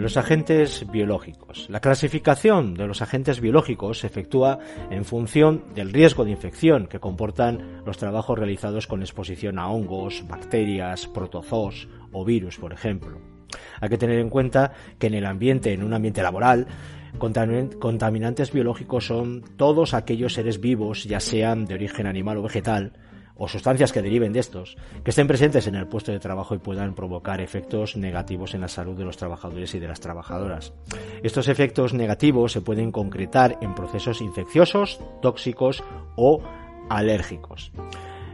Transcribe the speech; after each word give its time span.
Los 0.00 0.16
agentes 0.16 0.86
biológicos. 0.90 1.66
La 1.68 1.80
clasificación 1.80 2.72
de 2.72 2.86
los 2.86 3.02
agentes 3.02 3.38
biológicos 3.38 3.98
se 3.98 4.06
efectúa 4.06 4.58
en 4.90 5.04
función 5.04 5.62
del 5.74 5.92
riesgo 5.92 6.24
de 6.24 6.30
infección 6.30 6.86
que 6.86 6.98
comportan 6.98 7.82
los 7.84 7.98
trabajos 7.98 8.38
realizados 8.38 8.86
con 8.86 9.02
exposición 9.02 9.58
a 9.58 9.68
hongos, 9.68 10.24
bacterias, 10.26 11.06
protozoos 11.06 11.86
o 12.12 12.24
virus, 12.24 12.56
por 12.56 12.72
ejemplo. 12.72 13.18
Hay 13.82 13.90
que 13.90 13.98
tener 13.98 14.20
en 14.20 14.30
cuenta 14.30 14.72
que 14.98 15.08
en 15.08 15.14
el 15.14 15.26
ambiente, 15.26 15.74
en 15.74 15.84
un 15.84 15.92
ambiente 15.92 16.22
laboral, 16.22 16.66
contaminantes 17.18 18.52
biológicos 18.52 19.04
son 19.06 19.44
todos 19.58 19.92
aquellos 19.92 20.32
seres 20.32 20.62
vivos, 20.62 21.04
ya 21.04 21.20
sean 21.20 21.66
de 21.66 21.74
origen 21.74 22.06
animal 22.06 22.38
o 22.38 22.42
vegetal, 22.42 22.94
o 23.40 23.48
sustancias 23.48 23.90
que 23.90 24.02
deriven 24.02 24.34
de 24.34 24.40
estos, 24.40 24.76
que 25.02 25.10
estén 25.10 25.26
presentes 25.26 25.66
en 25.66 25.74
el 25.74 25.88
puesto 25.88 26.12
de 26.12 26.20
trabajo 26.20 26.54
y 26.54 26.58
puedan 26.58 26.94
provocar 26.94 27.40
efectos 27.40 27.96
negativos 27.96 28.54
en 28.54 28.60
la 28.60 28.68
salud 28.68 28.96
de 28.96 29.06
los 29.06 29.16
trabajadores 29.16 29.74
y 29.74 29.78
de 29.78 29.88
las 29.88 29.98
trabajadoras. 29.98 30.74
Estos 31.22 31.48
efectos 31.48 31.94
negativos 31.94 32.52
se 32.52 32.60
pueden 32.60 32.92
concretar 32.92 33.56
en 33.62 33.74
procesos 33.74 34.20
infecciosos, 34.20 35.00
tóxicos 35.22 35.82
o 36.16 36.42
alérgicos. 36.90 37.72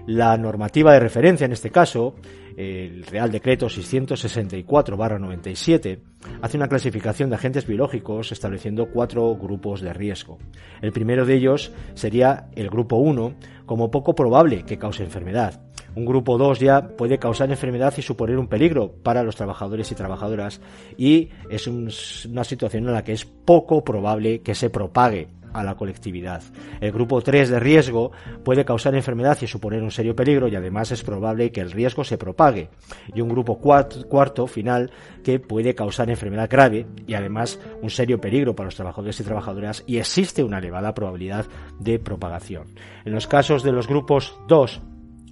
La 0.07 0.37
normativa 0.37 0.93
de 0.93 1.01
referencia 1.01 1.47
en 1.47 1.53
este 1.53 1.71
caso 1.71 2.15
el 2.57 3.05
Real 3.05 3.31
Decreto 3.31 3.67
664-97 3.67 6.01
hace 6.41 6.57
una 6.57 6.69
clasificación 6.69 7.29
de 7.29 7.37
agentes 7.37 7.67
biológicos 7.67 8.33
estableciendo 8.33 8.87
cuatro 8.87 9.37
grupos 9.37 9.83
de 9.83 9.93
riesgo. 9.93 10.39
El 10.81 10.93
primero 10.93 11.27
de 11.27 11.35
ellos 11.35 11.71
sería 11.95 12.49
el 12.55 12.71
grupo 12.71 12.97
1 12.97 13.35
como 13.67 13.91
poco 13.91 14.15
probable 14.15 14.65
que 14.65 14.79
cause 14.79 15.05
enfermedad. 15.05 15.61
Un 15.95 16.07
grupo 16.07 16.39
2 16.39 16.61
ya 16.61 16.89
puede 16.89 17.19
causar 17.19 17.51
enfermedad 17.51 17.93
y 17.97 18.03
suponer 18.03 18.39
un 18.39 18.49
peligro 18.49 18.93
para 19.03 19.23
los 19.23 19.37
trabajadores 19.37 19.93
y 19.93 19.95
trabajadoras 19.95 20.61
y 20.97 21.31
es 21.51 21.67
una 21.67 22.45
situación 22.45 22.87
en 22.87 22.93
la 22.93 23.05
que 23.05 23.13
es 23.13 23.25
poco 23.25 23.83
probable 23.83 24.43
que 24.43 24.55
se 24.55 24.69
propague 24.71 25.29
a 25.59 25.65
la 25.65 25.75
colectividad. 25.75 26.43
El 26.81 26.93
grupo 26.93 27.21
3 27.21 27.49
de 27.49 27.61
riesgo 27.61 28.13
puede 28.45 28.65
causar 28.65 28.95
enfermedad 28.95 29.39
y 29.41 29.47
suponer 29.47 29.83
un 29.83 29.91
serio 29.91 30.15
peligro 30.15 30.49
y 30.49 30.57
además 30.57 30.93
es 30.93 31.03
probable 31.03 31.51
que 31.51 31.61
el 31.61 31.73
riesgo 31.73 32.05
se 32.05 32.19
propague. 32.19 32.69
Y 33.15 33.21
un 33.21 33.29
grupo 33.29 33.59
cuarto, 33.59 34.47
final 34.47 34.91
que 35.25 35.41
puede 35.41 35.75
causar 35.75 36.11
enfermedad 36.11 36.49
grave 36.51 36.87
y 37.07 37.15
además 37.15 37.59
un 37.83 37.91
serio 37.91 38.21
peligro 38.21 38.55
para 38.55 38.67
los 38.67 38.77
trabajadores 38.77 39.19
y 39.21 39.25
trabajadoras 39.25 39.83
y 39.87 39.99
existe 39.99 40.45
una 40.45 40.59
elevada 40.59 40.95
probabilidad 40.95 41.47
de 41.79 41.99
propagación. 41.99 42.67
En 43.05 43.13
los 43.13 43.27
casos 43.27 43.63
de 43.63 43.73
los 43.73 43.89
grupos 43.89 44.39
2 44.49 44.81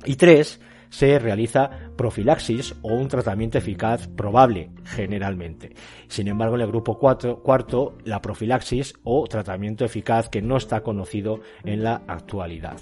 y 0.07 0.17
3, 0.17 0.61
se 0.95 1.19
realiza 1.19 1.71
profilaxis 1.97 2.77
o 2.83 2.95
un 2.95 3.09
tratamiento 3.09 3.59
eficaz 3.59 4.07
probable 4.07 4.71
generalmente. 4.85 5.75
Sin 6.07 6.29
embargo, 6.29 6.55
en 6.55 6.61
el 6.61 6.69
grupo 6.69 6.99
cuarto, 6.99 7.97
la 8.05 8.23
profilaxis 8.23 8.95
o 9.03 9.27
tratamiento 9.27 9.85
eficaz 9.85 10.29
que 10.29 10.41
no 10.41 10.57
está 10.57 10.83
conocido 10.83 11.41
en 11.65 11.83
la 11.83 12.03
actualidad. 12.07 12.77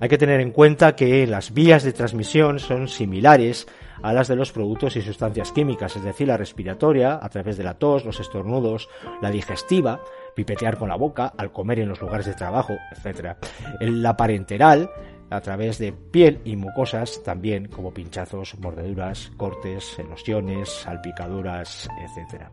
Hay 0.00 0.08
que 0.08 0.18
tener 0.18 0.40
en 0.40 0.50
cuenta 0.50 0.96
que 0.96 1.24
las 1.28 1.54
vías 1.54 1.84
de 1.84 1.92
transmisión 1.92 2.58
son 2.58 2.88
similares 2.88 3.68
a 4.02 4.12
las 4.12 4.26
de 4.26 4.34
los 4.34 4.50
productos 4.50 4.96
y 4.96 5.02
sustancias 5.02 5.52
químicas, 5.52 5.94
es 5.94 6.02
decir, 6.02 6.26
la 6.26 6.36
respiratoria 6.36 7.20
a 7.22 7.28
través 7.28 7.56
de 7.56 7.62
la 7.62 7.74
tos, 7.74 8.04
los 8.04 8.18
estornudos, 8.18 8.88
la 9.20 9.30
digestiva, 9.30 10.00
pipetear 10.34 10.76
con 10.76 10.88
la 10.88 10.96
boca, 10.96 11.32
al 11.38 11.52
comer 11.52 11.78
en 11.78 11.90
los 11.90 12.00
lugares 12.00 12.26
de 12.26 12.34
trabajo, 12.34 12.74
etc. 12.90 13.36
La 13.80 14.16
parenteral 14.16 14.90
a 15.32 15.40
través 15.40 15.78
de 15.78 15.92
piel 15.92 16.40
y 16.44 16.56
mucosas 16.56 17.22
también 17.22 17.68
como 17.68 17.92
pinchazos, 17.92 18.58
mordeduras, 18.58 19.32
cortes, 19.36 19.98
erosiones, 19.98 20.68
salpicaduras, 20.68 21.88
etc. 22.00 22.44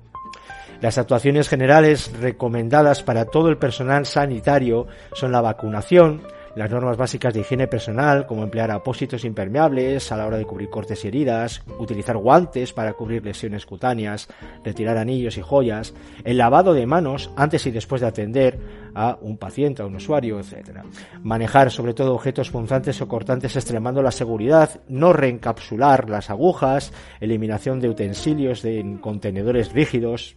Las 0.81 0.97
actuaciones 0.97 1.49
generales 1.49 2.11
recomendadas 2.19 3.03
para 3.03 3.25
todo 3.25 3.49
el 3.49 3.57
personal 3.57 4.05
sanitario 4.05 4.87
son 5.13 5.31
la 5.31 5.41
vacunación, 5.41 6.21
las 6.55 6.71
normas 6.71 6.97
básicas 6.97 7.33
de 7.33 7.41
higiene 7.41 7.67
personal, 7.67 8.25
como 8.25 8.43
emplear 8.43 8.71
apósitos 8.71 9.25
impermeables 9.25 10.11
a 10.11 10.17
la 10.17 10.25
hora 10.25 10.37
de 10.37 10.45
cubrir 10.45 10.69
cortes 10.69 11.03
y 11.05 11.07
heridas, 11.07 11.63
utilizar 11.79 12.17
guantes 12.17 12.73
para 12.73 12.93
cubrir 12.93 13.23
lesiones 13.23 13.65
cutáneas, 13.65 14.27
retirar 14.63 14.97
anillos 14.97 15.37
y 15.37 15.41
joyas, 15.41 15.93
el 16.23 16.37
lavado 16.37 16.73
de 16.73 16.85
manos 16.85 17.31
antes 17.35 17.65
y 17.65 17.71
después 17.71 18.01
de 18.01 18.07
atender 18.07 18.59
a 18.95 19.17
un 19.21 19.37
paciente, 19.37 19.81
a 19.81 19.85
un 19.85 19.95
usuario, 19.95 20.39
etc. 20.39 20.79
Manejar 21.21 21.71
sobre 21.71 21.93
todo 21.93 22.13
objetos 22.13 22.49
punzantes 22.49 23.01
o 23.01 23.07
cortantes 23.07 23.55
extremando 23.55 24.01
la 24.01 24.11
seguridad, 24.11 24.81
no 24.87 25.13
reencapsular 25.13 26.09
las 26.09 26.29
agujas, 26.29 26.91
eliminación 27.19 27.79
de 27.79 27.89
utensilios 27.89 28.65
en 28.65 28.97
contenedores 28.97 29.71
rígidos, 29.73 30.35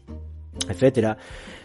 etcétera. 0.68 1.16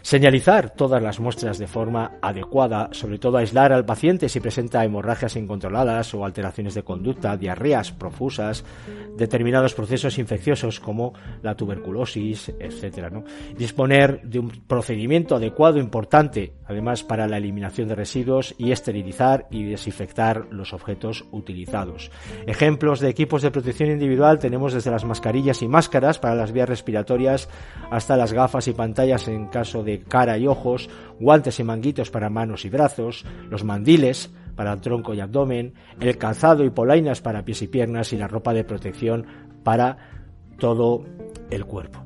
Señalizar 0.02 0.70
todas 0.70 1.02
las 1.02 1.20
muestras 1.20 1.58
de 1.58 1.66
forma 1.66 2.12
adecuada, 2.22 2.88
sobre 2.92 3.18
todo 3.18 3.36
aislar 3.36 3.72
al 3.72 3.84
paciente 3.84 4.28
si 4.28 4.40
presenta 4.40 4.84
hemorragias 4.84 5.36
incontroladas 5.36 6.14
o 6.14 6.24
alteraciones 6.24 6.74
de 6.74 6.82
conducta, 6.82 7.36
diarreas 7.36 7.92
profusas, 7.92 8.64
determinados 9.16 9.74
procesos 9.74 10.18
infecciosos 10.18 10.80
como 10.80 11.12
la 11.42 11.56
tuberculosis, 11.56 12.52
etcétera. 12.58 13.10
Disponer 13.56 14.22
de 14.22 14.38
un 14.38 14.48
procedimiento 14.66 15.36
adecuado 15.36 15.78
importante, 15.78 16.54
además 16.66 17.02
para 17.02 17.26
la 17.26 17.36
eliminación 17.36 17.88
de 17.88 17.96
residuos 17.96 18.54
y 18.56 18.72
esterilizar 18.72 19.46
y 19.50 19.64
desinfectar 19.64 20.46
los 20.50 20.72
objetos 20.72 21.26
utilizados. 21.32 22.10
Ejemplos 22.46 23.00
de 23.00 23.10
equipos 23.10 23.42
de 23.42 23.50
protección 23.50 23.90
individual 23.90 24.38
tenemos 24.38 24.72
desde 24.72 24.90
las 24.90 25.04
mascarillas 25.04 25.60
y 25.62 25.68
máscaras 25.68 26.18
para 26.18 26.34
las 26.34 26.52
vías 26.52 26.68
respiratorias 26.68 27.48
hasta 27.90 28.16
las 28.16 28.32
gafas 28.32 28.68
y 28.68 28.72
pantallas 28.78 29.26
en 29.26 29.48
caso 29.48 29.82
de 29.82 30.00
cara 30.00 30.38
y 30.38 30.46
ojos, 30.46 30.88
guantes 31.18 31.58
y 31.58 31.64
manguitos 31.64 32.10
para 32.10 32.30
manos 32.30 32.64
y 32.64 32.70
brazos, 32.70 33.26
los 33.50 33.64
mandiles 33.64 34.30
para 34.54 34.76
tronco 34.80 35.12
y 35.14 35.20
abdomen, 35.20 35.74
el 36.00 36.16
calzado 36.16 36.64
y 36.64 36.70
polainas 36.70 37.20
para 37.20 37.44
pies 37.44 37.62
y 37.62 37.66
piernas 37.66 38.12
y 38.12 38.16
la 38.16 38.28
ropa 38.28 38.54
de 38.54 38.64
protección 38.64 39.26
para 39.64 39.98
todo 40.58 41.04
el 41.50 41.64
cuerpo. 41.64 42.04